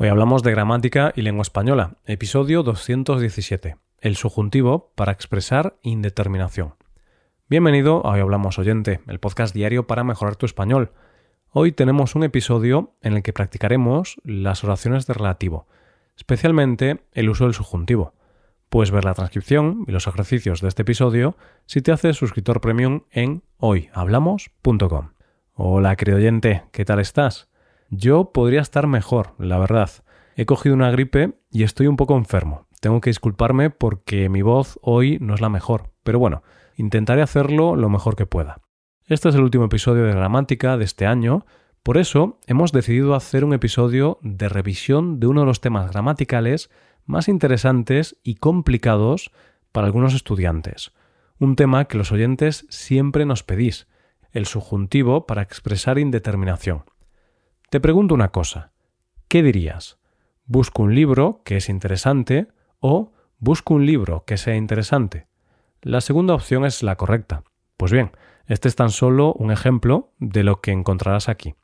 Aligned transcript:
Hoy 0.00 0.06
hablamos 0.06 0.44
de 0.44 0.52
gramática 0.52 1.12
y 1.16 1.22
lengua 1.22 1.42
española, 1.42 1.96
episodio 2.06 2.62
217, 2.62 3.78
el 3.98 4.14
subjuntivo 4.14 4.92
para 4.94 5.10
expresar 5.10 5.76
indeterminación. 5.82 6.74
Bienvenido 7.48 8.06
a 8.06 8.12
Hoy 8.12 8.20
Hablamos 8.20 8.60
Oyente, 8.60 9.00
el 9.08 9.18
podcast 9.18 9.52
diario 9.52 9.88
para 9.88 10.04
mejorar 10.04 10.36
tu 10.36 10.46
español. 10.46 10.92
Hoy 11.50 11.72
tenemos 11.72 12.14
un 12.14 12.22
episodio 12.22 12.94
en 13.02 13.14
el 13.14 13.24
que 13.24 13.32
practicaremos 13.32 14.20
las 14.22 14.62
oraciones 14.62 15.08
de 15.08 15.14
relativo, 15.14 15.66
especialmente 16.16 17.02
el 17.10 17.28
uso 17.28 17.46
del 17.46 17.54
subjuntivo. 17.54 18.14
Puedes 18.68 18.92
ver 18.92 19.04
la 19.04 19.14
transcripción 19.14 19.82
y 19.88 19.90
los 19.90 20.06
ejercicios 20.06 20.60
de 20.60 20.68
este 20.68 20.82
episodio 20.82 21.36
si 21.66 21.82
te 21.82 21.90
haces 21.90 22.16
suscriptor 22.16 22.60
premium 22.60 23.00
en 23.10 23.42
hoyhablamos.com. 23.56 25.10
Hola, 25.54 25.96
querido 25.96 26.18
oyente, 26.18 26.62
¿qué 26.70 26.84
tal 26.84 27.00
estás? 27.00 27.47
Yo 27.90 28.32
podría 28.32 28.60
estar 28.60 28.86
mejor, 28.86 29.34
la 29.38 29.58
verdad. 29.58 29.90
He 30.36 30.44
cogido 30.44 30.74
una 30.74 30.90
gripe 30.90 31.38
y 31.50 31.62
estoy 31.62 31.86
un 31.86 31.96
poco 31.96 32.16
enfermo. 32.16 32.66
Tengo 32.80 33.00
que 33.00 33.10
disculparme 33.10 33.70
porque 33.70 34.28
mi 34.28 34.42
voz 34.42 34.78
hoy 34.82 35.18
no 35.20 35.34
es 35.34 35.40
la 35.40 35.48
mejor, 35.48 35.90
pero 36.04 36.18
bueno, 36.18 36.42
intentaré 36.76 37.22
hacerlo 37.22 37.76
lo 37.76 37.88
mejor 37.88 38.14
que 38.14 38.26
pueda. 38.26 38.60
Este 39.06 39.30
es 39.30 39.34
el 39.34 39.42
último 39.42 39.64
episodio 39.64 40.04
de 40.04 40.12
gramática 40.12 40.76
de 40.76 40.84
este 40.84 41.06
año, 41.06 41.46
por 41.82 41.96
eso 41.96 42.38
hemos 42.46 42.72
decidido 42.72 43.14
hacer 43.14 43.42
un 43.42 43.54
episodio 43.54 44.18
de 44.20 44.50
revisión 44.50 45.18
de 45.18 45.26
uno 45.26 45.40
de 45.40 45.46
los 45.46 45.62
temas 45.62 45.90
gramaticales 45.90 46.70
más 47.06 47.28
interesantes 47.28 48.18
y 48.22 48.34
complicados 48.34 49.30
para 49.72 49.86
algunos 49.86 50.12
estudiantes. 50.14 50.92
Un 51.38 51.56
tema 51.56 51.86
que 51.86 51.96
los 51.96 52.12
oyentes 52.12 52.66
siempre 52.68 53.24
nos 53.24 53.42
pedís, 53.42 53.88
el 54.32 54.44
subjuntivo 54.44 55.26
para 55.26 55.40
expresar 55.40 55.98
indeterminación. 55.98 56.84
Te 57.70 57.80
pregunto 57.80 58.14
una 58.14 58.30
cosa. 58.30 58.72
¿Qué 59.28 59.42
dirías? 59.42 59.98
¿Busco 60.46 60.84
un 60.84 60.94
libro 60.94 61.42
que 61.44 61.58
es 61.58 61.68
interesante 61.68 62.48
o 62.80 63.12
busco 63.38 63.74
un 63.74 63.84
libro 63.84 64.24
que 64.24 64.38
sea 64.38 64.56
interesante? 64.56 65.26
La 65.82 66.00
segunda 66.00 66.32
opción 66.32 66.64
es 66.64 66.82
la 66.82 66.96
correcta. 66.96 67.42
Pues 67.76 67.92
bien, 67.92 68.12
este 68.46 68.68
es 68.68 68.74
tan 68.74 68.88
solo 68.88 69.34
un 69.34 69.50
ejemplo 69.50 70.14
de 70.18 70.44
lo 70.44 70.62
que 70.62 70.72
encontrarás 70.72 71.28
aquí. 71.28 71.56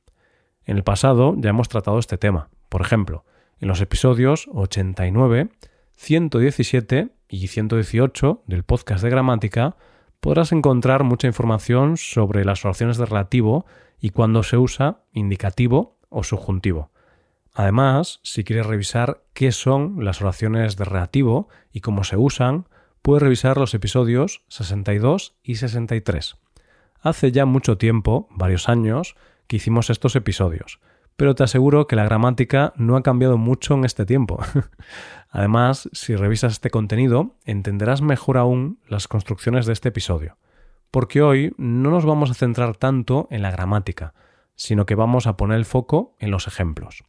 En 0.67 0.77
el 0.77 0.84
pasado 0.84 1.37
ya 1.39 1.48
hemos 1.48 1.70
tratado 1.70 1.98
este 1.98 2.19
tema. 2.19 2.51
Por 2.69 2.83
ejemplo, 2.83 3.25
en 3.59 3.69
los 3.69 3.81
episodios 3.81 4.47
89, 4.53 5.48
117 5.97 7.09
y 7.31 7.47
118 7.47 8.42
del 8.47 8.62
podcast 8.62 9.03
de 9.03 9.09
gramática 9.09 9.77
podrás 10.20 10.53
encontrar 10.53 11.03
mucha 11.03 11.29
información 11.29 11.97
sobre 11.97 12.45
las 12.45 12.62
oraciones 12.67 12.98
de 12.98 13.07
relativo 13.07 13.64
y 14.01 14.11
cuándo 14.11 14.42
se 14.42 14.59
usa 14.59 14.98
indicativo 15.14 15.94
o 16.15 16.23
subjuntivo. 16.25 16.91
Además, 17.53 18.20
si 18.23 18.43
quieres 18.43 18.67
revisar 18.67 19.23
qué 19.33 19.53
son 19.53 20.05
las 20.05 20.20
oraciones 20.20 20.77
de 20.77 20.84
relativo 20.84 21.48
y 21.73 21.81
cómo 21.81 22.03
se 22.03 22.17
usan, 22.17 22.67
puedes 23.03 23.23
revisar 23.23 23.59
los 23.59 23.75
episodios 23.75 24.42
62 24.48 25.37
y 25.42 25.57
63. 25.57 26.37
Hace 27.01 27.33
ya 27.33 27.45
mucho 27.45 27.77
tiempo, 27.77 28.29
varios 28.31 28.69
años, 28.69 29.15
que 29.47 29.57
hicimos 29.57 29.91
estos 29.91 30.17
episodios, 30.17 30.81
pero 31.17 31.35
te 31.35 31.45
aseguro 31.45 31.87
que 31.87 31.97
la 31.97 32.05
gramática 32.05 32.73
no 32.77 32.97
ha 32.97 33.03
cambiado 33.03 33.39
mucho 33.39 33.75
en 33.75 33.85
este 33.85 34.07
tiempo. 34.07 34.41
Además, 35.31 35.89
si 35.92 36.17
revisas 36.17 36.53
este 36.53 36.70
contenido, 36.70 37.37
entenderás 37.45 38.03
mejor 38.03 38.39
aún 38.39 38.81
las 38.89 39.07
construcciones 39.07 39.67
de 39.67 39.75
este 39.75 39.91
episodio, 39.91 40.39
porque 40.91 41.23
hoy 41.23 41.55
no 41.57 41.91
nos 41.91 42.05
vamos 42.05 42.31
a 42.31 42.35
centrar 42.35 42.77
tanto 42.77 43.29
en 43.31 43.42
la 43.42 43.51
gramática, 43.51 44.15
sino 44.57 44.87
que 44.87 44.95
vamos 44.95 45.27
a 45.27 45.37
poner 45.37 45.59
el 45.59 45.65
foco 45.65 46.17
en 46.19 46.31
los 46.31 46.47
ejemplos. 46.47 47.05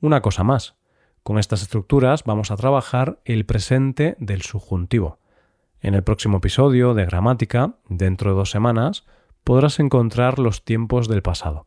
Una 0.00 0.20
cosa 0.20 0.44
más, 0.44 0.76
con 1.22 1.38
estas 1.38 1.62
estructuras 1.62 2.24
vamos 2.24 2.50
a 2.50 2.56
trabajar 2.56 3.20
el 3.24 3.46
presente 3.46 4.16
del 4.18 4.42
subjuntivo. 4.42 5.18
En 5.80 5.94
el 5.94 6.02
próximo 6.02 6.38
episodio 6.38 6.94
de 6.94 7.06
gramática, 7.06 7.76
dentro 7.88 8.30
de 8.30 8.36
dos 8.36 8.50
semanas, 8.50 9.06
podrás 9.42 9.80
encontrar 9.80 10.38
los 10.38 10.64
tiempos 10.64 11.08
del 11.08 11.22
pasado. 11.22 11.66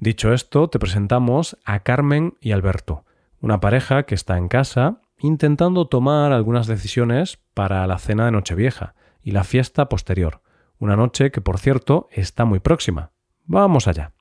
Dicho 0.00 0.32
esto, 0.32 0.68
te 0.68 0.78
presentamos 0.78 1.58
a 1.64 1.80
Carmen 1.80 2.34
y 2.40 2.52
Alberto, 2.52 3.04
una 3.40 3.60
pareja 3.60 4.04
que 4.04 4.14
está 4.14 4.38
en 4.38 4.48
casa 4.48 5.02
intentando 5.18 5.88
tomar 5.88 6.32
algunas 6.32 6.66
decisiones 6.66 7.38
para 7.54 7.86
la 7.86 7.98
cena 7.98 8.24
de 8.24 8.32
Nochevieja 8.32 8.94
y 9.22 9.32
la 9.32 9.44
fiesta 9.44 9.88
posterior, 9.88 10.42
una 10.78 10.96
noche 10.96 11.30
que 11.30 11.40
por 11.40 11.58
cierto 11.58 12.08
está 12.12 12.44
muy 12.44 12.60
próxima. 12.60 13.10
Vamos 13.44 13.88
allá. 13.88 14.12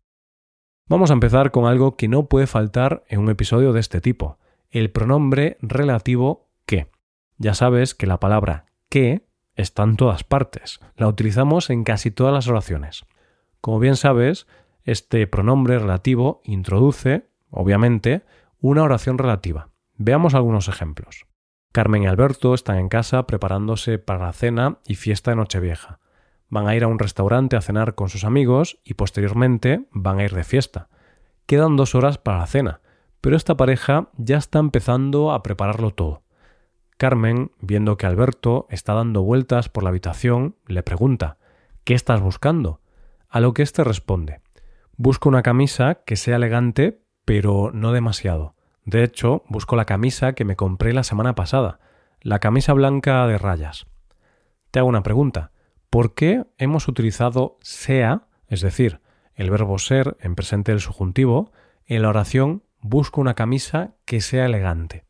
Vamos 0.90 1.09
a 1.09 1.14
empezar 1.14 1.52
con 1.52 1.66
algo 1.66 1.98
que 1.98 2.08
no 2.08 2.28
puede 2.28 2.48
faltar 2.48 3.03
en 3.09 3.20
un 3.20 3.30
episodio 3.30 3.74
de 3.74 3.81
este 3.81 4.00
tipo, 4.00 4.38
el 4.70 4.90
pronombre 4.90 5.58
relativo 5.59 6.50
que. 6.66 6.90
Ya 7.38 7.53
sabes 7.53 7.94
que 7.94 8.08
la 8.08 8.22
palabra 8.22 8.68
que 8.90 9.28
está 9.56 9.84
en 9.84 9.97
todas 9.97 10.24
partes, 10.24 10.80
la 10.96 11.09
utilizamos 11.09 11.70
en 11.70 11.84
casi 11.84 12.09
todas 12.09 12.34
las 12.34 12.47
oraciones. 12.47 13.06
Como 13.59 13.80
bien 13.80 13.97
sabes, 13.97 14.47
este 14.84 15.28
pronombre 15.28 15.78
relativo 15.78 16.42
introduce, 16.46 17.28
obviamente, 17.50 18.24
una 18.62 18.84
oración 18.84 19.18
relativa. 19.18 19.70
Veamos 19.96 20.36
algunos 20.36 20.70
ejemplos. 20.70 21.26
Carmen 21.74 22.03
y 22.03 22.08
Alberto 22.08 22.53
están 22.53 22.78
en 22.78 22.88
casa 22.88 23.28
preparándose 23.28 24.00
para 24.00 24.26
la 24.26 24.31
cena 24.31 24.80
y 24.88 24.96
fiesta 24.96 25.31
de 25.31 25.36
Nochevieja. 25.36 26.00
Van 26.50 26.68
a 26.68 26.75
ir 26.75 26.84
a 26.84 26.88
un 26.88 27.00
restaurante 27.00 27.56
a 27.56 27.62
cenar 27.62 27.96
con 27.96 28.09
sus 28.09 28.24
amigos 28.24 28.80
y 28.84 28.94
posteriormente 28.94 29.85
van 29.91 30.19
a 30.19 30.24
ir 30.24 30.34
de 30.34 30.44
fiesta. 30.44 30.90
Quedan 31.46 31.75
dos 31.75 31.96
horas 31.96 32.18
para 32.18 32.40
la 32.40 32.47
cena, 32.47 32.81
pero 33.22 33.35
esta 33.35 33.58
pareja 33.58 34.09
ya 34.18 34.38
está 34.38 34.59
empezando 34.59 35.31
a 35.31 35.44
prepararlo 35.44 35.91
todo. 35.91 36.24
Carmen, 36.97 37.52
viendo 37.59 37.97
que 37.97 38.06
Alberto 38.06 38.66
está 38.69 38.94
dando 38.94 39.22
vueltas 39.22 39.69
por 39.69 39.84
la 39.84 39.90
habitación, 39.90 40.56
le 40.66 40.84
pregunta 40.84 41.38
¿Qué 41.84 41.94
estás 41.94 42.22
buscando? 42.22 42.81
A 43.29 43.40
lo 43.40 43.53
que 43.53 43.62
éste 43.62 43.84
responde 43.84 44.41
Busco 44.96 45.29
una 45.29 45.44
camisa 45.44 46.02
que 46.06 46.16
sea 46.16 46.38
elegante, 46.38 47.03
pero 47.24 47.72
no 47.72 47.91
demasiado. 47.91 48.56
De 48.84 49.03
hecho, 49.03 49.44
busco 49.47 49.75
la 49.75 49.85
camisa 49.85 50.34
que 50.34 50.44
me 50.44 50.56
compré 50.56 50.91
la 50.91 51.03
semana 51.03 51.35
pasada, 51.35 51.79
la 52.22 52.40
camisa 52.40 52.74
blanca 52.74 53.28
de 53.28 53.38
rayas. 53.38 53.85
Te 54.72 54.79
hago 54.79 54.90
una 54.90 55.03
pregunta. 55.03 55.52
¿Por 55.97 56.13
qué 56.13 56.46
hemos 56.59 56.88
utilizado 56.88 57.58
sea, 57.63 58.28
es 58.50 58.62
decir, 58.62 59.02
el 59.34 59.50
verbo 59.50 59.80
ser 59.80 60.16
en 60.19 60.35
presente 60.35 60.72
del 60.72 60.80
subjuntivo, 60.80 61.52
en 61.88 62.03
la 62.03 62.09
oración 62.09 62.62
busco 62.81 63.19
una 63.19 63.34
camisa 63.34 63.96
que 64.06 64.22
sea 64.22 64.46
elegante? 64.46 65.06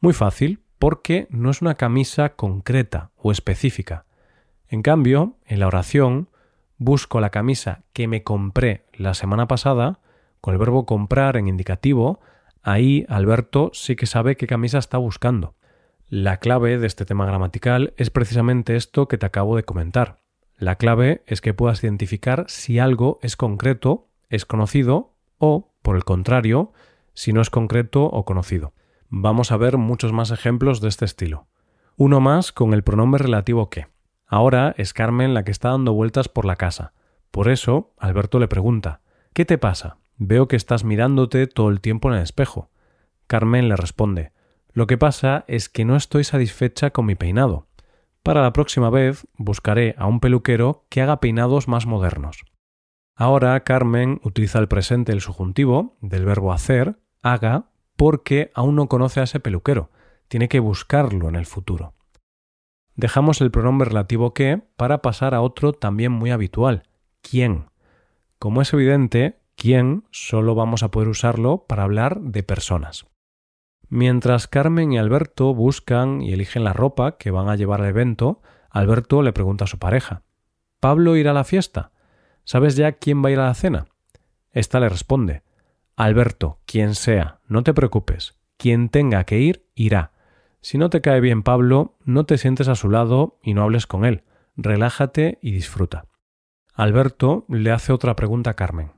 Muy 0.00 0.12
fácil, 0.12 0.60
porque 0.78 1.26
no 1.30 1.48
es 1.48 1.62
una 1.62 1.76
camisa 1.76 2.34
concreta 2.36 3.10
o 3.16 3.32
específica. 3.32 4.04
En 4.68 4.82
cambio, 4.82 5.38
en 5.46 5.60
la 5.60 5.66
oración 5.66 6.28
busco 6.76 7.18
la 7.18 7.30
camisa 7.30 7.84
que 7.94 8.06
me 8.06 8.22
compré 8.22 8.84
la 8.92 9.14
semana 9.14 9.48
pasada, 9.48 10.00
con 10.42 10.52
el 10.52 10.58
verbo 10.58 10.84
comprar 10.84 11.38
en 11.38 11.48
indicativo, 11.48 12.20
ahí 12.62 13.06
Alberto 13.08 13.70
sí 13.72 13.96
que 13.96 14.04
sabe 14.04 14.36
qué 14.36 14.46
camisa 14.46 14.76
está 14.76 14.98
buscando. 14.98 15.55
La 16.08 16.36
clave 16.36 16.78
de 16.78 16.86
este 16.86 17.04
tema 17.04 17.26
gramatical 17.26 17.92
es 17.96 18.10
precisamente 18.10 18.76
esto 18.76 19.08
que 19.08 19.18
te 19.18 19.26
acabo 19.26 19.56
de 19.56 19.64
comentar. 19.64 20.20
La 20.56 20.76
clave 20.76 21.24
es 21.26 21.40
que 21.40 21.52
puedas 21.52 21.82
identificar 21.82 22.44
si 22.46 22.78
algo 22.78 23.18
es 23.22 23.36
concreto, 23.36 24.06
es 24.28 24.46
conocido 24.46 25.16
o, 25.38 25.74
por 25.82 25.96
el 25.96 26.04
contrario, 26.04 26.72
si 27.12 27.32
no 27.32 27.40
es 27.40 27.50
concreto 27.50 28.04
o 28.04 28.24
conocido. 28.24 28.72
Vamos 29.08 29.50
a 29.50 29.56
ver 29.56 29.78
muchos 29.78 30.12
más 30.12 30.30
ejemplos 30.30 30.80
de 30.80 30.90
este 30.90 31.04
estilo. 31.04 31.48
Uno 31.96 32.20
más 32.20 32.52
con 32.52 32.72
el 32.72 32.84
pronombre 32.84 33.24
relativo 33.24 33.68
que. 33.68 33.88
Ahora 34.28 34.76
es 34.78 34.92
Carmen 34.92 35.34
la 35.34 35.42
que 35.42 35.50
está 35.50 35.70
dando 35.70 35.92
vueltas 35.92 36.28
por 36.28 36.44
la 36.44 36.54
casa. 36.54 36.92
Por 37.32 37.48
eso, 37.48 37.94
Alberto 37.98 38.38
le 38.38 38.46
pregunta 38.46 39.00
¿Qué 39.32 39.44
te 39.44 39.58
pasa? 39.58 39.98
Veo 40.18 40.46
que 40.46 40.54
estás 40.54 40.84
mirándote 40.84 41.48
todo 41.48 41.68
el 41.68 41.80
tiempo 41.80 42.10
en 42.10 42.18
el 42.18 42.22
espejo. 42.22 42.70
Carmen 43.26 43.68
le 43.68 43.74
responde 43.74 44.35
Lo 44.76 44.86
que 44.86 44.98
pasa 44.98 45.44
es 45.48 45.68
que 45.70 45.86
no 45.86 45.96
estoy 45.96 46.22
satisfecha 46.22 46.90
con 46.90 47.06
mi 47.06 47.14
peinado. 47.14 47.66
Para 48.22 48.42
la 48.42 48.52
próxima 48.52 48.90
vez 48.90 49.26
buscaré 49.38 49.94
a 49.96 50.06
un 50.06 50.20
peluquero 50.20 50.84
que 50.90 51.00
haga 51.00 51.18
peinados 51.18 51.66
más 51.66 51.86
modernos. 51.86 52.44
Ahora 53.14 53.58
Carmen 53.64 54.20
utiliza 54.22 54.58
el 54.58 54.68
presente 54.68 55.12
del 55.12 55.22
subjuntivo 55.22 55.96
del 56.02 56.26
verbo 56.26 56.52
hacer, 56.52 57.00
haga, 57.22 57.70
porque 57.96 58.52
aún 58.54 58.76
no 58.76 58.88
conoce 58.88 59.20
a 59.20 59.24
ese 59.24 59.40
peluquero. 59.40 59.90
Tiene 60.28 60.48
que 60.48 60.60
buscarlo 60.60 61.28
en 61.28 61.36
el 61.36 61.46
futuro 61.46 61.96
dejamos 62.96 63.40
el 63.40 63.50
pronombre 63.50 63.88
relativo 63.88 64.34
que 64.34 64.62
para 64.76 65.02
pasar 65.02 65.34
a 65.34 65.42
otro 65.42 65.72
también 65.72 66.12
muy 66.12 66.30
habitual, 66.30 66.82
quién. 67.20 67.66
Como 68.38 68.62
es 68.62 68.72
evidente, 68.72 69.38
quién 69.54 70.04
solo 70.10 70.54
vamos 70.54 70.82
a 70.82 70.90
poder 70.90 71.08
usarlo 71.08 71.66
para 71.66 71.84
hablar 71.84 72.20
de 72.20 72.42
personas. 72.42 73.06
Mientras 73.88 74.48
Carmen 74.48 74.92
y 74.92 74.98
Alberto 74.98 75.54
buscan 75.54 76.20
y 76.20 76.32
eligen 76.32 76.64
la 76.64 76.72
ropa 76.72 77.16
que 77.18 77.30
van 77.30 77.48
a 77.48 77.56
llevar 77.56 77.80
al 77.80 77.88
evento, 77.88 78.42
Alberto 78.70 79.22
le 79.22 79.32
pregunta 79.32 79.64
a 79.64 79.68
su 79.68 79.78
pareja 79.78 80.22
¿Pablo 80.80 81.16
irá 81.16 81.30
a 81.30 81.34
la 81.34 81.44
fiesta? 81.44 81.92
¿Sabes 82.44 82.76
ya 82.76 82.92
quién 82.92 83.24
va 83.24 83.28
a 83.28 83.32
ir 83.32 83.38
a 83.38 83.46
la 83.46 83.54
cena? 83.54 83.86
Esta 84.50 84.80
le 84.80 84.88
responde 84.88 85.42
Alberto, 85.96 86.60
quien 86.66 86.94
sea, 86.94 87.40
no 87.48 87.62
te 87.62 87.72
preocupes. 87.72 88.34
Quien 88.58 88.90
tenga 88.90 89.24
que 89.24 89.38
ir, 89.38 89.66
irá. 89.74 90.12
Si 90.60 90.76
no 90.76 90.90
te 90.90 91.00
cae 91.00 91.20
bien 91.20 91.42
Pablo, 91.42 91.96
no 92.04 92.26
te 92.26 92.36
sientes 92.36 92.68
a 92.68 92.74
su 92.74 92.90
lado 92.90 93.38
y 93.42 93.54
no 93.54 93.62
hables 93.62 93.86
con 93.86 94.04
él. 94.04 94.24
Relájate 94.56 95.38
y 95.40 95.52
disfruta. 95.52 96.06
Alberto 96.74 97.46
le 97.48 97.70
hace 97.70 97.92
otra 97.92 98.16
pregunta 98.16 98.50
a 98.50 98.54
Carmen. 98.54 98.92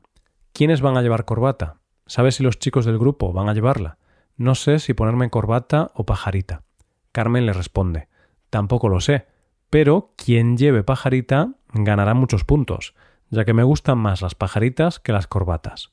¿Quiénes 0.53 0.81
van 0.81 0.97
a 0.97 1.03
llevar 1.03 1.25
corbata? 1.25 1.81
¿Sabes 2.07 2.37
si 2.37 2.43
los 2.43 2.59
chicos 2.59 2.85
del 2.85 2.99
grupo 2.99 3.33
van 3.33 3.49
a 3.49 3.55
llevarla? 3.55 3.98
No 4.39 4.55
sé 4.55 4.79
si 4.79 4.95
ponerme 4.95 5.31
corbata 5.31 5.91
o 5.95 6.07
pajarita. 6.07 6.63
Carmen 7.11 7.45
le 7.45 7.53
responde. 7.53 8.09
Tampoco 8.51 8.89
lo 8.89 9.01
sé, 9.01 9.27
pero 9.69 10.15
quien 10.17 10.57
lleve 10.57 10.85
pajarita 10.85 11.55
ganará 11.73 12.15
muchos 12.15 12.45
puntos, 12.45 12.95
ya 13.31 13.45
que 13.45 13.53
me 13.53 13.65
gustan 13.65 13.99
más 13.99 14.23
las 14.23 14.37
pajaritas 14.37 15.01
que 15.01 15.13
las 15.13 15.27
corbatas. 15.27 15.93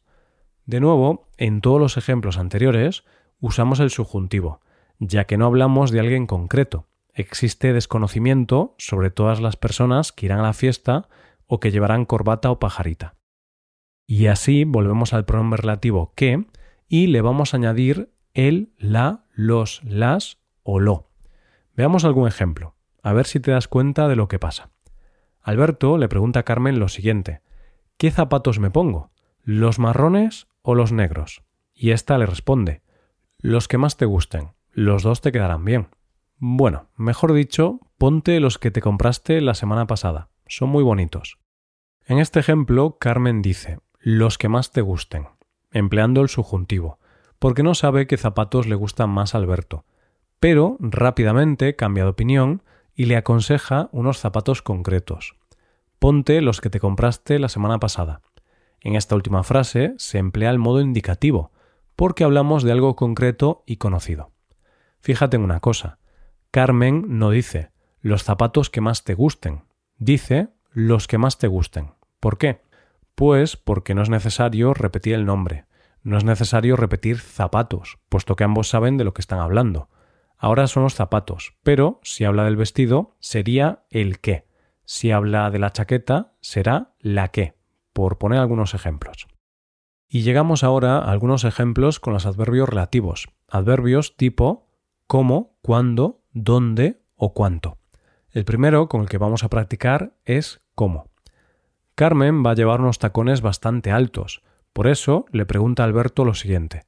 De 0.65 0.79
nuevo, 0.79 1.27
en 1.37 1.59
todos 1.59 1.81
los 1.81 1.97
ejemplos 1.97 2.37
anteriores 2.37 3.03
usamos 3.39 3.79
el 3.79 3.89
subjuntivo, 3.89 4.61
ya 4.99 5.25
que 5.25 5.37
no 5.37 5.47
hablamos 5.47 5.89
de 5.89 6.01
alguien 6.01 6.27
concreto. 6.27 6.87
Existe 7.15 7.73
desconocimiento 7.73 8.75
sobre 8.77 9.09
todas 9.09 9.41
las 9.41 9.57
personas 9.57 10.11
que 10.11 10.27
irán 10.27 10.39
a 10.39 10.43
la 10.43 10.53
fiesta 10.53 11.09
o 11.47 11.59
que 11.59 11.71
llevarán 11.71 12.05
corbata 12.05 12.51
o 12.51 12.59
pajarita. 12.59 13.15
Y 14.05 14.27
así 14.27 14.65
volvemos 14.65 15.13
al 15.13 15.25
pronombre 15.25 15.61
relativo 15.61 16.13
que 16.15 16.45
y 16.87 17.07
le 17.07 17.21
vamos 17.21 17.53
a 17.53 17.57
añadir 17.57 18.13
el, 18.35 18.73
la, 18.77 19.25
los, 19.33 19.81
las 19.83 20.37
o 20.61 20.79
lo. 20.79 21.09
Veamos 21.73 22.05
algún 22.05 22.27
ejemplo, 22.27 22.75
a 23.01 23.13
ver 23.13 23.25
si 23.25 23.39
te 23.39 23.51
das 23.51 23.67
cuenta 23.67 24.07
de 24.07 24.15
lo 24.15 24.27
que 24.27 24.39
pasa. 24.39 24.69
Alberto 25.41 25.97
le 25.97 26.09
pregunta 26.09 26.41
a 26.41 26.43
Carmen 26.43 26.79
lo 26.79 26.87
siguiente 26.89 27.41
¿Qué 27.97 28.11
zapatos 28.11 28.59
me 28.59 28.69
pongo? 28.69 29.11
¿Los 29.41 29.79
marrones 29.79 30.47
o 30.61 30.75
los 30.75 30.91
negros? 30.91 31.43
Y 31.73 31.91
ésta 31.91 32.17
le 32.17 32.25
responde 32.25 32.81
Los 33.39 33.67
que 33.69 33.77
más 33.77 33.95
te 33.95 34.05
gusten, 34.05 34.51
los 34.71 35.03
dos 35.03 35.21
te 35.21 35.31
quedarán 35.31 35.63
bien. 35.63 35.87
Bueno, 36.37 36.89
mejor 36.97 37.31
dicho, 37.31 37.79
ponte 37.97 38.41
los 38.41 38.57
que 38.57 38.69
te 38.69 38.81
compraste 38.81 39.39
la 39.39 39.53
semana 39.53 39.87
pasada, 39.87 40.29
son 40.45 40.69
muy 40.69 40.83
bonitos. 40.83 41.39
En 42.05 42.19
este 42.19 42.41
ejemplo, 42.41 42.97
Carmen 42.99 43.41
dice 43.41 43.79
los 43.99 44.37
que 44.37 44.49
más 44.49 44.71
te 44.71 44.81
gusten, 44.81 45.29
empleando 45.71 46.21
el 46.21 46.27
subjuntivo, 46.27 46.99
porque 47.39 47.63
no 47.63 47.75
sabe 47.75 48.07
qué 48.07 48.17
zapatos 48.17 48.67
le 48.67 48.75
gustan 48.75 49.09
más 49.09 49.35
a 49.35 49.37
Alberto, 49.37 49.85
pero 50.39 50.77
rápidamente 50.79 51.75
cambia 51.75 52.03
de 52.03 52.09
opinión 52.09 52.63
y 52.95 53.05
le 53.05 53.17
aconseja 53.17 53.89
unos 53.91 54.19
zapatos 54.19 54.61
concretos. 54.61 55.35
Ponte 55.99 56.41
los 56.41 56.61
que 56.61 56.69
te 56.69 56.79
compraste 56.79 57.39
la 57.39 57.49
semana 57.49 57.79
pasada. 57.79 58.21
En 58.81 58.95
esta 58.95 59.15
última 59.15 59.43
frase 59.43 59.95
se 59.97 60.17
emplea 60.17 60.51
el 60.51 60.59
modo 60.59 60.81
indicativo, 60.81 61.51
porque 61.95 62.23
hablamos 62.23 62.63
de 62.63 62.71
algo 62.71 62.95
concreto 62.95 63.63
y 63.65 63.77
conocido. 63.77 64.31
Fíjate 64.99 65.37
en 65.37 65.43
una 65.43 65.59
cosa. 65.59 65.99
Carmen 66.51 67.05
no 67.07 67.31
dice 67.31 67.71
los 68.01 68.23
zapatos 68.23 68.69
que 68.69 68.81
más 68.81 69.03
te 69.03 69.15
gusten, 69.15 69.63
dice 69.97 70.49
los 70.71 71.07
que 71.07 71.17
más 71.17 71.37
te 71.37 71.47
gusten. 71.47 71.93
¿Por 72.19 72.37
qué? 72.37 72.61
Pues 73.15 73.57
porque 73.57 73.95
no 73.95 74.03
es 74.03 74.09
necesario 74.09 74.73
repetir 74.73 75.15
el 75.15 75.25
nombre, 75.25 75.65
no 76.05 76.17
es 76.17 76.23
necesario 76.23 76.75
repetir 76.75 77.17
zapatos, 77.17 77.97
puesto 78.09 78.35
que 78.35 78.43
ambos 78.43 78.69
saben 78.69 78.95
de 78.95 79.03
lo 79.03 79.13
que 79.15 79.21
están 79.21 79.39
hablando. 79.39 79.89
Ahora 80.37 80.67
son 80.67 80.83
los 80.83 80.93
zapatos, 80.93 81.55
pero 81.63 81.99
si 82.03 82.25
habla 82.25 82.43
del 82.43 82.55
vestido, 82.55 83.15
sería 83.19 83.85
el 83.89 84.19
qué. 84.19 84.47
Si 84.85 85.09
habla 85.09 85.49
de 85.49 85.57
la 85.57 85.73
chaqueta, 85.73 86.33
será 86.41 86.93
la 86.99 87.29
qué, 87.29 87.55
por 87.91 88.19
poner 88.19 88.37
algunos 88.37 88.75
ejemplos. 88.75 89.27
Y 90.07 90.21
llegamos 90.21 90.63
ahora 90.63 90.99
a 90.99 91.11
algunos 91.11 91.43
ejemplos 91.43 91.99
con 91.99 92.13
los 92.13 92.27
adverbios 92.27 92.69
relativos, 92.69 93.27
adverbios 93.49 94.15
tipo 94.15 94.69
cómo, 95.07 95.57
cuándo, 95.63 96.21
dónde 96.33 97.01
o 97.15 97.33
cuánto. 97.33 97.79
El 98.29 98.45
primero 98.45 98.89
con 98.89 99.01
el 99.01 99.09
que 99.09 99.17
vamos 99.17 99.43
a 99.43 99.49
practicar 99.49 100.13
es 100.23 100.61
cómo. 100.75 101.09
Carmen 101.95 102.45
va 102.45 102.51
a 102.51 102.55
llevar 102.55 102.79
unos 102.79 102.99
tacones 102.99 103.41
bastante 103.41 103.89
altos, 103.91 104.43
por 104.75 104.87
eso 104.87 105.25
le 105.31 105.45
pregunta 105.45 105.83
a 105.83 105.85
Alberto 105.85 106.25
lo 106.25 106.33
siguiente 106.33 106.83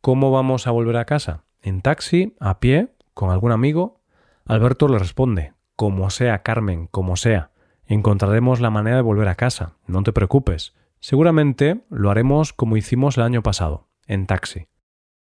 ¿Cómo 0.00 0.30
vamos 0.30 0.66
a 0.66 0.70
volver 0.70 0.96
a 0.96 1.04
casa? 1.04 1.44
¿En 1.60 1.82
taxi? 1.82 2.34
¿A 2.40 2.60
pie? 2.60 2.94
¿Con 3.12 3.28
algún 3.28 3.52
amigo? 3.52 4.00
Alberto 4.46 4.88
le 4.88 4.98
responde, 4.98 5.52
como 5.74 6.08
sea, 6.08 6.42
Carmen, 6.42 6.86
como 6.86 7.16
sea. 7.16 7.50
Encontraremos 7.84 8.60
la 8.60 8.70
manera 8.70 8.96
de 8.96 9.02
volver 9.02 9.28
a 9.28 9.34
casa, 9.34 9.74
no 9.86 10.02
te 10.02 10.14
preocupes. 10.14 10.74
Seguramente 10.98 11.82
lo 11.90 12.10
haremos 12.10 12.54
como 12.54 12.78
hicimos 12.78 13.18
el 13.18 13.24
año 13.24 13.42
pasado, 13.42 13.88
en 14.06 14.26
taxi. 14.26 14.68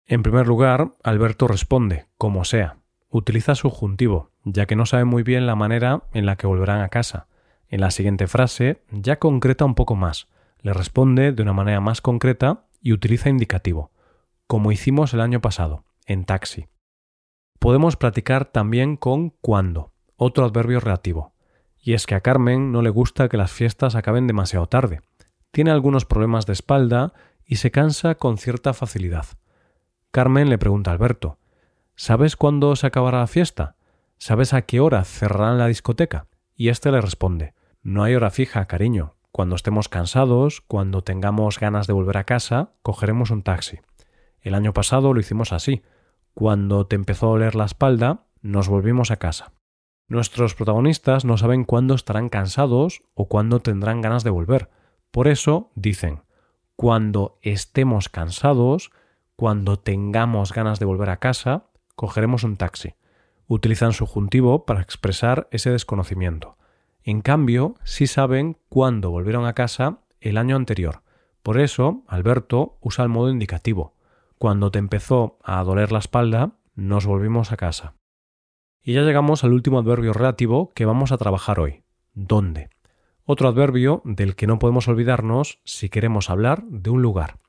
En 0.06 0.22
primer 0.22 0.46
lugar, 0.46 0.92
Alberto 1.02 1.48
responde, 1.48 2.06
como 2.20 2.46
sea. 2.46 2.78
Utiliza 3.10 3.56
subjuntivo, 3.56 4.30
ya 4.44 4.68
que 4.68 4.76
no 4.76 4.86
sabe 4.86 5.06
muy 5.06 5.24
bien 5.24 5.48
la 5.48 5.56
manera 5.56 6.04
en 6.14 6.28
la 6.28 6.36
que 6.36 6.46
volverán 6.46 6.82
a 6.82 6.90
casa. 6.90 7.26
En 7.70 7.82
la 7.82 7.90
siguiente 7.90 8.28
frase 8.28 8.84
ya 8.92 9.18
concreta 9.18 9.66
un 9.66 9.74
poco 9.74 9.96
más, 9.96 10.28
le 10.64 10.74
responde 10.74 11.34
de 11.34 11.44
una 11.44 11.54
manera 11.54 11.82
más 11.82 12.02
concreta 12.02 12.66
y 12.82 12.94
utiliza 12.94 13.30
indicativo, 13.30 13.92
como 14.48 14.72
hicimos 14.72 15.14
el 15.14 15.20
año 15.20 15.42
pasado, 15.42 15.84
en 16.06 16.24
taxi. 16.24 16.68
Podemos 17.60 17.98
practicar 17.98 18.46
también 18.46 18.96
con 18.98 19.30
cuando, 19.30 19.92
otro 20.16 20.46
adverbio 20.46 20.80
relativo. 20.80 21.34
Y 21.78 21.94
es 21.94 22.06
que 22.06 22.16
a 22.16 22.22
Carmen 22.22 22.72
no 22.72 22.82
le 22.82 22.90
gusta 22.90 23.28
que 23.28 23.38
las 23.38 23.52
fiestas 23.52 23.96
acaben 23.96 24.26
demasiado 24.26 24.68
tarde. 24.68 25.02
Tiene 25.52 25.72
algunos 25.72 26.06
problemas 26.06 26.46
de 26.46 26.54
espalda 26.54 27.14
y 27.46 27.58
se 27.58 27.70
cansa 27.70 28.16
con 28.16 28.38
cierta 28.38 28.74
facilidad. 28.74 29.26
Carmen 30.12 30.50
le 30.50 30.58
pregunta 30.58 30.92
a 30.92 30.94
Alberto 30.94 31.40
¿Sabes 31.96 32.38
cuándo 32.38 32.76
se 32.78 32.88
acabará 32.88 33.20
la 33.20 33.28
fiesta? 33.28 33.76
¿Sabes 34.18 34.54
a 34.54 34.62
qué 34.62 34.80
hora 34.80 35.04
cerrarán 35.04 35.58
la 35.58 35.68
discoteca? 35.68 36.28
Y 36.56 36.70
éste 36.70 36.90
le 36.90 37.02
responde 37.02 37.54
No 37.82 38.04
hay 38.04 38.16
hora 38.16 38.32
fija, 38.32 38.66
cariño. 38.66 39.16
Cuando 39.36 39.56
estemos 39.56 39.90
cansados, 39.90 40.62
cuando 40.62 41.04
tengamos 41.04 41.60
ganas 41.60 41.88
de 41.88 41.94
volver 41.94 42.18
a 42.18 42.24
casa, 42.24 42.74
cogeremos 42.84 43.32
un 43.32 43.42
taxi. 43.42 43.80
El 44.42 44.54
año 44.54 44.74
pasado 44.74 45.12
lo 45.12 45.20
hicimos 45.20 45.52
así. 45.54 45.82
Cuando 46.36 46.86
te 46.86 46.96
empezó 46.96 47.26
a 47.26 47.30
doler 47.32 47.56
la 47.56 47.66
espalda, 47.66 48.28
nos 48.44 48.68
volvimos 48.68 49.10
a 49.10 49.16
casa. 49.18 49.52
Nuestros 50.08 50.54
protagonistas 50.54 51.26
no 51.26 51.36
saben 51.38 51.64
cuándo 51.64 51.96
estarán 51.96 52.30
cansados 52.30 53.02
o 53.16 53.28
cuándo 53.28 53.60
tendrán 53.60 54.02
ganas 54.02 54.24
de 54.24 54.30
volver. 54.30 54.70
Por 55.10 55.28
eso 55.28 55.72
dicen, 55.74 56.22
cuando 56.76 57.40
estemos 57.42 58.10
cansados, 58.10 58.92
cuando 59.36 59.80
tengamos 59.80 60.54
ganas 60.54 60.78
de 60.78 60.86
volver 60.86 61.10
a 61.10 61.18
casa, 61.18 61.72
cogeremos 61.96 62.44
un 62.44 62.56
taxi. 62.56 62.94
Utilizan 63.48 63.94
subjuntivo 63.94 64.68
para 64.68 64.82
expresar 64.82 65.48
ese 65.50 65.72
desconocimiento. 65.72 66.56
En 67.04 67.22
cambio, 67.22 67.76
sí 67.84 68.08
saben 68.08 68.58
cuándo 68.70 69.12
volvieron 69.12 69.46
a 69.46 69.54
casa 69.54 70.00
el 70.22 70.38
año 70.38 70.56
anterior. 70.56 71.02
Por 71.42 71.60
eso, 71.60 72.04
Alberto 72.08 72.78
usa 72.82 73.04
el 73.04 73.10
modo 73.10 73.30
indicativo. 73.30 73.94
Cuando 74.38 74.72
te 74.72 74.80
empezó 74.80 75.38
a 75.44 75.62
doler 75.64 75.92
la 75.92 76.00
espalda, 76.00 76.54
nos 76.76 77.06
volvimos 77.06 77.52
a 77.52 77.58
casa. 77.58 77.96
Y 78.82 78.94
ya 78.94 79.02
llegamos 79.02 79.44
al 79.44 79.54
último 79.54 79.80
adverbio 79.80 80.14
relativo 80.14 80.72
que 80.74 80.86
vamos 80.86 81.12
a 81.12 81.18
trabajar 81.18 81.60
hoy. 81.60 81.84
¿Dónde? 82.14 82.70
Otro 83.26 83.48
adverbio 83.48 84.02
del 84.06 84.36
que 84.36 84.48
no 84.48 84.60
podemos 84.60 84.88
olvidarnos 84.88 85.60
si 85.64 85.90
queremos 85.90 86.30
hablar 86.30 86.64
de 86.64 86.90
un 86.90 87.02
lugar. 87.02 87.40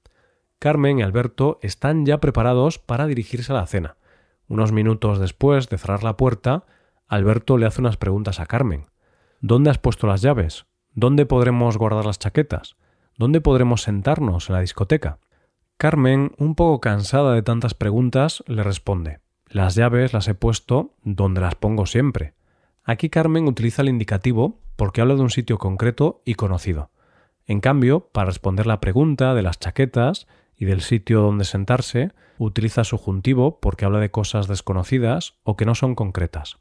Carmen 0.58 0.99
y 0.99 1.02
Alberto 1.02 1.58
están 1.62 2.06
ya 2.06 2.20
preparados 2.20 2.78
para 2.78 3.06
dirigirse 3.06 3.52
a 3.52 3.56
la 3.56 3.66
cena. 3.66 3.96
Unos 4.49 4.73
minutos 4.73 5.18
después 5.18 5.68
de 5.68 5.78
cerrar 5.78 6.04
la 6.04 6.16
puerta, 6.16 6.64
Alberto 7.08 7.58
le 7.58 7.66
hace 7.66 7.80
unas 7.80 7.96
preguntas 7.96 8.40
a 8.40 8.46
Carmen. 8.46 8.87
¿Dónde 9.46 9.68
has 9.68 9.76
puesto 9.76 10.06
las 10.06 10.22
llaves? 10.22 10.64
¿Dónde 10.94 11.26
podremos 11.26 11.76
guardar 11.76 12.06
las 12.06 12.18
chaquetas? 12.18 12.76
¿Dónde 13.18 13.42
podremos 13.42 13.82
sentarnos 13.82 14.48
en 14.48 14.54
la 14.54 14.62
discoteca? 14.62 15.18
Carmen, 15.76 16.32
un 16.38 16.54
poco 16.54 16.80
cansada 16.80 17.34
de 17.34 17.42
tantas 17.42 17.74
preguntas, 17.74 18.42
le 18.46 18.62
responde 18.62 19.20
Las 19.50 19.74
llaves 19.74 20.14
las 20.14 20.28
he 20.28 20.34
puesto 20.34 20.94
donde 21.02 21.42
las 21.42 21.56
pongo 21.56 21.84
siempre. 21.84 22.32
Aquí 22.84 23.10
Carmen 23.10 23.46
utiliza 23.46 23.82
el 23.82 23.90
indicativo 23.90 24.60
porque 24.76 25.02
habla 25.02 25.14
de 25.14 25.20
un 25.20 25.28
sitio 25.28 25.58
concreto 25.58 26.22
y 26.24 26.36
conocido. 26.36 26.90
En 27.44 27.60
cambio, 27.60 28.08
para 28.14 28.28
responder 28.28 28.66
la 28.66 28.80
pregunta 28.80 29.34
de 29.34 29.42
las 29.42 29.58
chaquetas 29.58 30.26
y 30.56 30.64
del 30.64 30.80
sitio 30.80 31.20
donde 31.20 31.44
sentarse, 31.44 32.12
utiliza 32.38 32.82
subjuntivo 32.82 33.60
porque 33.60 33.84
habla 33.84 33.98
de 33.98 34.10
cosas 34.10 34.48
desconocidas 34.48 35.34
o 35.42 35.54
que 35.54 35.66
no 35.66 35.74
son 35.74 35.94
concretas. 35.94 36.56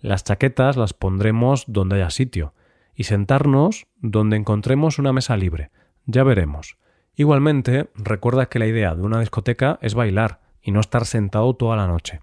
Las 0.00 0.24
chaquetas 0.24 0.76
las 0.76 0.94
pondremos 0.94 1.64
donde 1.66 1.96
haya 1.96 2.10
sitio 2.10 2.54
y 2.94 3.04
sentarnos 3.04 3.86
donde 3.96 4.36
encontremos 4.36 4.98
una 4.98 5.12
mesa 5.12 5.36
libre. 5.36 5.70
Ya 6.06 6.24
veremos. 6.24 6.78
Igualmente, 7.14 7.90
recuerda 7.94 8.46
que 8.46 8.58
la 8.58 8.66
idea 8.66 8.94
de 8.94 9.02
una 9.02 9.20
discoteca 9.20 9.78
es 9.82 9.94
bailar 9.94 10.40
y 10.62 10.70
no 10.70 10.80
estar 10.80 11.04
sentado 11.04 11.54
toda 11.54 11.76
la 11.76 11.86
noche. 11.86 12.20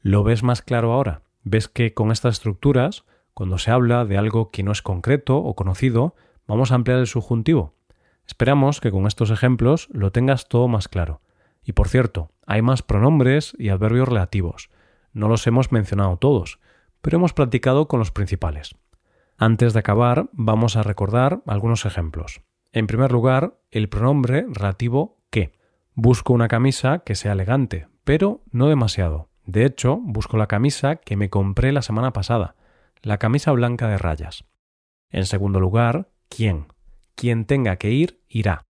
¿Lo 0.00 0.24
ves 0.24 0.42
más 0.42 0.62
claro 0.62 0.92
ahora? 0.92 1.22
¿Ves 1.44 1.68
que 1.68 1.94
con 1.94 2.10
estas 2.10 2.34
estructuras, 2.34 3.04
cuando 3.32 3.58
se 3.58 3.70
habla 3.70 4.04
de 4.04 4.18
algo 4.18 4.50
que 4.50 4.62
no 4.62 4.72
es 4.72 4.82
concreto 4.82 5.36
o 5.36 5.54
conocido, 5.54 6.14
vamos 6.46 6.72
a 6.72 6.74
ampliar 6.74 6.98
el 6.98 7.06
subjuntivo? 7.06 7.74
Esperamos 8.26 8.80
que 8.80 8.90
con 8.90 9.06
estos 9.06 9.30
ejemplos 9.30 9.88
lo 9.92 10.10
tengas 10.10 10.48
todo 10.48 10.66
más 10.66 10.88
claro. 10.88 11.20
Y 11.62 11.72
por 11.72 11.88
cierto, 11.88 12.30
hay 12.46 12.62
más 12.62 12.82
pronombres 12.82 13.54
y 13.58 13.68
adverbios 13.68 14.08
relativos. 14.08 14.70
No 15.12 15.28
los 15.28 15.46
hemos 15.46 15.72
mencionado 15.72 16.16
todos, 16.16 16.58
pero 17.04 17.18
hemos 17.18 17.34
practicado 17.34 17.86
con 17.86 17.98
los 17.98 18.12
principales. 18.12 18.76
Antes 19.36 19.74
de 19.74 19.80
acabar, 19.80 20.30
vamos 20.32 20.74
a 20.74 20.82
recordar 20.82 21.42
algunos 21.46 21.84
ejemplos. 21.84 22.40
En 22.72 22.86
primer 22.86 23.12
lugar, 23.12 23.58
el 23.70 23.90
pronombre 23.90 24.46
relativo 24.48 25.18
que. 25.28 25.52
Busco 25.92 26.32
una 26.32 26.48
camisa 26.48 27.00
que 27.00 27.14
sea 27.14 27.32
elegante, 27.32 27.88
pero 28.04 28.42
no 28.52 28.68
demasiado. 28.68 29.28
De 29.44 29.66
hecho, 29.66 29.98
busco 30.00 30.38
la 30.38 30.46
camisa 30.46 30.96
que 30.96 31.16
me 31.16 31.28
compré 31.28 31.72
la 31.72 31.82
semana 31.82 32.14
pasada, 32.14 32.56
la 33.02 33.18
camisa 33.18 33.52
blanca 33.52 33.86
de 33.86 33.98
rayas. 33.98 34.46
En 35.10 35.26
segundo 35.26 35.60
lugar, 35.60 36.08
quién. 36.30 36.68
Quien 37.16 37.44
tenga 37.44 37.76
que 37.76 37.90
ir, 37.90 38.22
irá. 38.28 38.64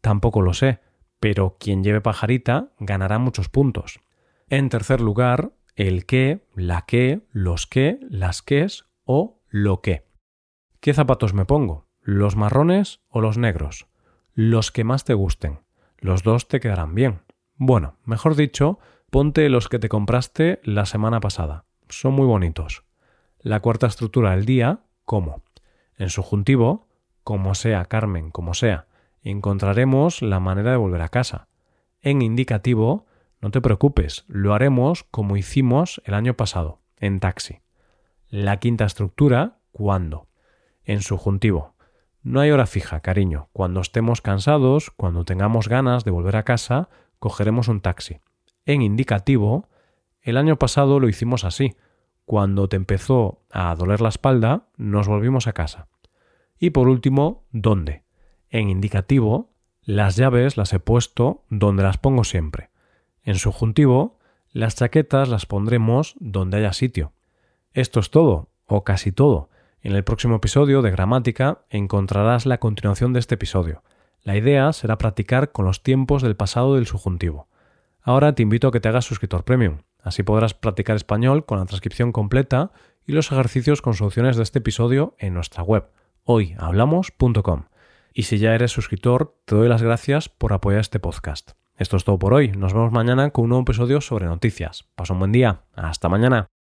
Tampoco 0.00 0.42
lo 0.42 0.52
sé, 0.52 0.80
pero 1.20 1.56
quien 1.60 1.84
lleve 1.84 2.00
pajarita 2.00 2.72
ganará 2.80 3.20
muchos 3.20 3.48
puntos. 3.48 4.00
En 4.48 4.68
tercer 4.68 5.00
lugar, 5.00 5.52
el 5.78 6.06
qué, 6.06 6.44
la 6.56 6.82
qué, 6.86 7.20
los 7.30 7.68
qué, 7.68 8.00
las 8.10 8.42
qués 8.42 8.86
o 9.04 9.40
lo 9.48 9.80
qué. 9.80 10.08
¿Qué 10.80 10.92
zapatos 10.92 11.34
me 11.34 11.44
pongo? 11.44 11.86
¿Los 12.02 12.34
marrones 12.34 13.00
o 13.08 13.20
los 13.20 13.38
negros? 13.38 13.86
Los 14.34 14.72
que 14.72 14.82
más 14.82 15.04
te 15.04 15.14
gusten. 15.14 15.60
Los 15.98 16.24
dos 16.24 16.48
te 16.48 16.58
quedarán 16.58 16.96
bien. 16.96 17.20
Bueno, 17.54 17.94
mejor 18.04 18.34
dicho, 18.34 18.80
ponte 19.10 19.48
los 19.48 19.68
que 19.68 19.78
te 19.78 19.88
compraste 19.88 20.60
la 20.64 20.84
semana 20.84 21.20
pasada. 21.20 21.64
Son 21.88 22.12
muy 22.12 22.26
bonitos. 22.26 22.82
La 23.38 23.60
cuarta 23.60 23.86
estructura 23.86 24.32
del 24.32 24.46
día, 24.46 24.80
¿cómo? 25.04 25.44
En 25.96 26.10
subjuntivo, 26.10 26.88
como 27.22 27.54
sea, 27.54 27.84
Carmen, 27.84 28.32
como 28.32 28.54
sea, 28.54 28.88
encontraremos 29.22 30.22
la 30.22 30.40
manera 30.40 30.72
de 30.72 30.76
volver 30.76 31.02
a 31.02 31.08
casa. 31.08 31.46
En 32.00 32.20
indicativo, 32.20 33.06
no 33.40 33.50
te 33.50 33.60
preocupes, 33.60 34.24
lo 34.26 34.54
haremos 34.54 35.04
como 35.04 35.36
hicimos 35.36 36.02
el 36.04 36.14
año 36.14 36.34
pasado, 36.34 36.80
en 36.98 37.20
taxi. 37.20 37.60
La 38.28 38.58
quinta 38.58 38.84
estructura, 38.84 39.58
¿cuándo? 39.72 40.28
En 40.84 41.02
subjuntivo. 41.02 41.74
No 42.22 42.40
hay 42.40 42.50
hora 42.50 42.66
fija, 42.66 43.00
cariño. 43.00 43.48
Cuando 43.52 43.80
estemos 43.80 44.20
cansados, 44.20 44.90
cuando 44.90 45.24
tengamos 45.24 45.68
ganas 45.68 46.04
de 46.04 46.10
volver 46.10 46.36
a 46.36 46.42
casa, 46.42 46.88
cogeremos 47.18 47.68
un 47.68 47.80
taxi. 47.80 48.18
En 48.66 48.82
indicativo, 48.82 49.68
el 50.20 50.36
año 50.36 50.56
pasado 50.56 51.00
lo 51.00 51.08
hicimos 51.08 51.44
así. 51.44 51.76
Cuando 52.24 52.68
te 52.68 52.76
empezó 52.76 53.46
a 53.50 53.74
doler 53.74 54.00
la 54.00 54.10
espalda, 54.10 54.68
nos 54.76 55.08
volvimos 55.08 55.46
a 55.46 55.52
casa. 55.52 55.88
Y 56.58 56.70
por 56.70 56.88
último, 56.88 57.46
¿dónde? 57.52 58.02
En 58.50 58.68
indicativo, 58.68 59.52
las 59.82 60.16
llaves 60.16 60.56
las 60.56 60.72
he 60.72 60.80
puesto 60.80 61.44
donde 61.48 61.84
las 61.84 61.96
pongo 61.98 62.24
siempre. 62.24 62.70
En 63.28 63.34
subjuntivo, 63.34 64.18
las 64.52 64.76
chaquetas 64.76 65.28
las 65.28 65.44
pondremos 65.44 66.14
donde 66.18 66.56
haya 66.56 66.72
sitio. 66.72 67.12
Esto 67.74 68.00
es 68.00 68.10
todo, 68.10 68.48
o 68.64 68.84
casi 68.84 69.12
todo. 69.12 69.50
En 69.82 69.94
el 69.94 70.02
próximo 70.02 70.36
episodio 70.36 70.80
de 70.80 70.90
gramática 70.90 71.66
encontrarás 71.68 72.46
la 72.46 72.56
continuación 72.56 73.12
de 73.12 73.18
este 73.18 73.34
episodio. 73.34 73.82
La 74.22 74.38
idea 74.38 74.72
será 74.72 74.96
practicar 74.96 75.52
con 75.52 75.66
los 75.66 75.82
tiempos 75.82 76.22
del 76.22 76.36
pasado 76.36 76.76
del 76.76 76.86
subjuntivo. 76.86 77.48
Ahora 78.00 78.34
te 78.34 78.42
invito 78.42 78.68
a 78.68 78.72
que 78.72 78.80
te 78.80 78.88
hagas 78.88 79.04
suscriptor 79.04 79.44
premium. 79.44 79.82
Así 80.02 80.22
podrás 80.22 80.54
practicar 80.54 80.96
español 80.96 81.44
con 81.44 81.58
la 81.58 81.66
transcripción 81.66 82.12
completa 82.12 82.72
y 83.06 83.12
los 83.12 83.30
ejercicios 83.30 83.82
con 83.82 83.92
soluciones 83.92 84.38
de 84.38 84.42
este 84.42 84.60
episodio 84.60 85.14
en 85.18 85.34
nuestra 85.34 85.62
web 85.62 85.90
hoyhablamos.com. 86.24 87.64
Y 88.14 88.22
si 88.22 88.38
ya 88.38 88.54
eres 88.54 88.72
suscriptor, 88.72 89.36
te 89.44 89.54
doy 89.54 89.68
las 89.68 89.82
gracias 89.82 90.30
por 90.30 90.54
apoyar 90.54 90.80
este 90.80 90.98
podcast. 90.98 91.50
Esto 91.78 91.96
es 91.96 92.02
todo 92.02 92.18
por 92.18 92.34
hoy. 92.34 92.48
Nos 92.48 92.74
vemos 92.74 92.90
mañana 92.90 93.30
con 93.30 93.44
un 93.44 93.50
nuevo 93.50 93.62
episodio 93.62 94.00
sobre 94.00 94.26
noticias. 94.26 94.88
Pasa 94.96 95.12
un 95.12 95.20
buen 95.20 95.30
día. 95.30 95.62
Hasta 95.76 96.08
mañana. 96.08 96.48